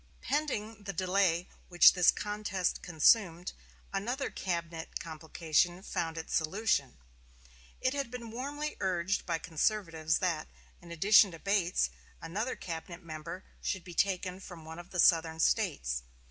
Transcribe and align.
Pending 0.19 0.85
the 0.85 0.93
delay 0.93 1.47
which 1.69 1.93
this 1.93 2.09
contest 2.09 2.81
consumed, 2.81 3.53
another 3.93 4.31
cabinet 4.31 4.99
complication 4.99 5.83
found 5.83 6.17
its 6.17 6.33
solution. 6.35 6.97
It 7.79 7.93
had 7.93 8.09
been 8.09 8.31
warmly 8.31 8.77
urged 8.79 9.27
by 9.27 9.37
conservatives 9.37 10.17
that, 10.17 10.47
in 10.81 10.91
addition 10.91 11.29
to 11.33 11.37
Bates, 11.37 11.91
another 12.19 12.55
cabinet 12.55 13.03
member 13.03 13.43
should 13.61 13.83
be 13.83 13.93
taken 13.93 14.39
from 14.39 14.65
one 14.65 14.79
of 14.79 14.89
the 14.89 14.99
Southern 14.99 15.39
States. 15.39 16.01